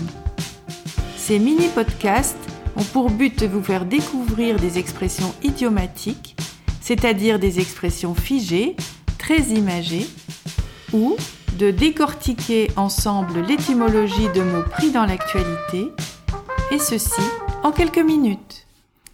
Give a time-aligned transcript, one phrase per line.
[1.18, 2.38] Ces mini-podcasts
[2.76, 6.36] ont pour but de vous faire découvrir des expressions idiomatiques,
[6.90, 8.76] c'est-à-dire des expressions figées,
[9.20, 10.08] très imagées,
[10.92, 11.16] ou
[11.60, 15.92] de décortiquer ensemble l'étymologie de mots pris dans l'actualité,
[16.72, 17.22] et ceci
[17.62, 18.66] en quelques minutes.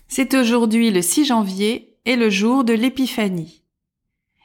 [0.07, 3.61] C'est aujourd'hui le 6 janvier et le jour de l'épiphanie.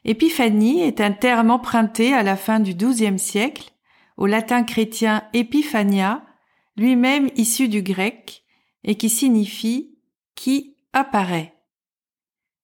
[0.04, 3.70] Épiphanie est un terme emprunté à la fin du XIIe siècle
[4.16, 6.24] au latin chrétien epiphania,
[6.76, 8.42] lui-même issu du grec,
[8.82, 9.94] et qui signifie
[10.34, 11.54] qui apparaît.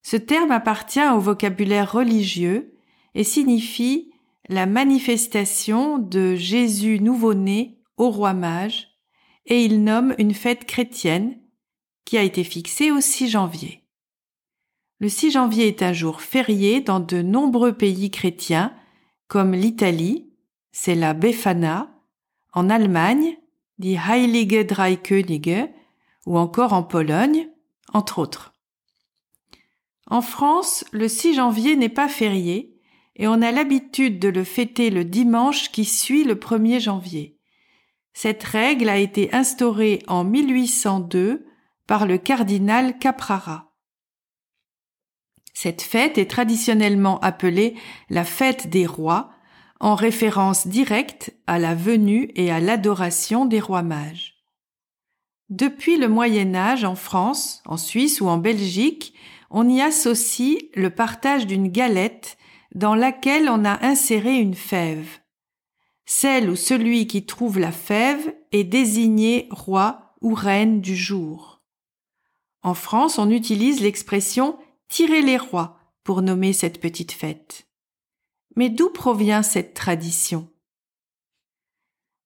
[0.08, 2.78] Ce terme appartient au vocabulaire religieux
[3.16, 4.12] et signifie
[4.48, 9.00] la manifestation de Jésus nouveau-né au roi mage,
[9.46, 11.36] et il nomme une fête chrétienne
[12.04, 13.82] qui a été fixée au 6 janvier.
[15.00, 18.72] Le 6 janvier est un jour férié dans de nombreux pays chrétiens,
[19.26, 20.30] comme l'Italie,
[20.70, 21.91] c'est la Befana,
[22.52, 23.38] en Allemagne,
[23.78, 25.68] die Heilige Drei Könige,
[26.26, 27.48] ou encore en Pologne,
[27.92, 28.55] entre autres.
[30.09, 32.77] En France, le 6 janvier n'est pas férié
[33.17, 37.39] et on a l'habitude de le fêter le dimanche qui suit le 1er janvier.
[38.12, 41.47] Cette règle a été instaurée en 1802
[41.87, 43.72] par le cardinal Caprara.
[45.55, 47.75] Cette fête est traditionnellement appelée
[48.11, 49.31] la fête des rois,
[49.81, 54.34] en référence directe à la venue et à l'adoration des rois mages.
[55.49, 59.15] Depuis le Moyen Âge en France, en Suisse ou en Belgique,
[59.50, 62.36] on y associe le partage d'une galette
[62.74, 65.20] dans laquelle on a inséré une fève.
[66.04, 71.62] Celle ou celui qui trouve la fève est désigné roi ou reine du jour.
[72.62, 74.58] En France, on utilise l'expression
[74.88, 77.66] tirer les rois pour nommer cette petite fête.
[78.54, 80.48] Mais d'où provient cette tradition?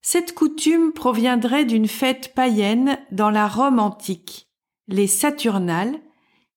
[0.03, 4.49] Cette coutume proviendrait d'une fête païenne dans la Rome antique,
[4.89, 6.01] les Saturnales,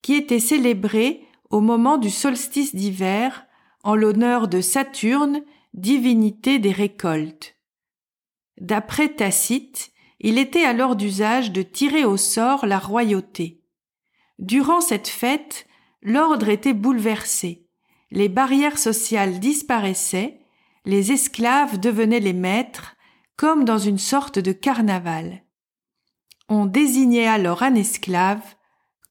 [0.03, 3.47] qui était célébrée au moment du solstice d'hiver
[3.84, 5.41] en l'honneur de Saturne,
[5.74, 7.56] divinité des récoltes.
[8.62, 13.63] D'après Tacite, il était alors d'usage de tirer au sort la royauté.
[14.38, 15.68] Durant cette fête,
[16.02, 17.66] l'ordre était bouleversé,
[18.12, 20.40] les barrières sociales disparaissaient,
[20.86, 22.96] les esclaves devenaient les maîtres,
[23.38, 25.44] comme dans une sorte de carnaval.
[26.50, 28.44] On désignait alors un esclave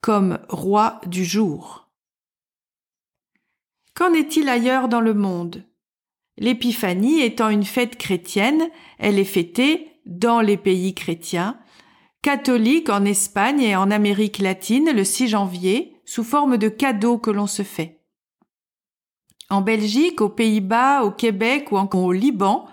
[0.02, 1.88] comme roi du jour.
[3.94, 5.64] Qu'en est-il ailleurs dans le monde?
[6.36, 8.68] L'épiphanie étant une fête chrétienne,
[8.98, 11.58] elle est fêtée dans les pays chrétiens,
[12.20, 17.30] catholiques en Espagne et en Amérique latine le 6 janvier, sous forme de cadeaux que
[17.30, 18.00] l'on se fait.
[19.50, 22.66] En Belgique, aux Pays-Bas, au Québec ou encore au Liban,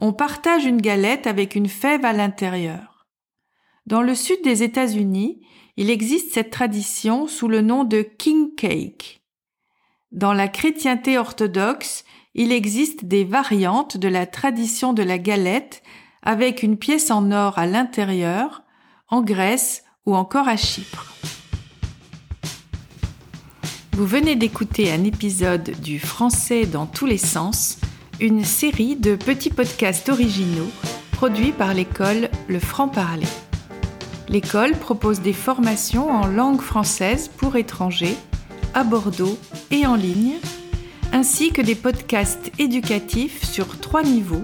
[0.00, 3.06] on partage une galette avec une fève à l'intérieur.
[3.86, 5.46] Dans le sud des États-Unis,
[5.76, 9.22] il existe cette tradition sous le nom de king cake.
[10.12, 12.04] Dans la chrétienté orthodoxe,
[12.34, 15.82] il existe des variantes de la tradition de la galette
[16.22, 18.62] avec une pièce en or à l'intérieur,
[19.08, 21.12] en Grèce ou encore à Chypre.
[23.92, 27.78] Vous venez d'écouter un épisode du Français dans tous les sens
[28.20, 30.70] une série de petits podcasts originaux
[31.12, 33.26] produits par l'école Le Franc-Parler.
[34.34, 38.16] L'école propose des formations en langue française pour étrangers
[38.74, 39.38] à Bordeaux
[39.70, 40.34] et en ligne,
[41.12, 44.42] ainsi que des podcasts éducatifs sur trois niveaux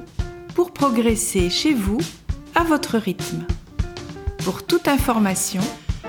[0.54, 1.98] pour progresser chez vous
[2.54, 3.44] à votre rythme.
[4.44, 5.62] Pour toute information,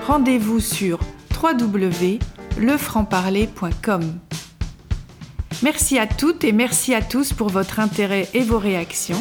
[0.06, 1.00] rendez-vous sur
[1.42, 4.18] www.lefrancparler.com.
[5.64, 9.20] Merci à toutes et merci à tous pour votre intérêt et vos réactions.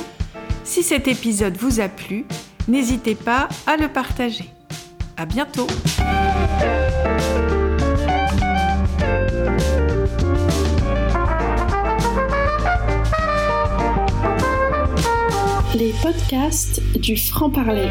[0.63, 2.27] Si cet épisode vous a plu,
[2.67, 4.49] N'hésitez pas à le partager.
[5.17, 5.67] À bientôt!
[15.75, 17.89] Les podcasts du franc-parler.